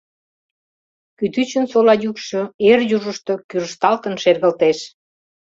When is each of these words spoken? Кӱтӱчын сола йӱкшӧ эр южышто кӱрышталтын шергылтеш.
Кӱтӱчын 1.17 1.65
сола 1.71 1.95
йӱкшӧ 2.03 2.41
эр 2.69 2.79
южышто 2.95 3.33
кӱрышталтын 3.49 4.15
шергылтеш. 4.21 4.79